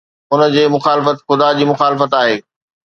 [0.33, 2.37] ان جي مخالفت خدا جي مخالفت آهي.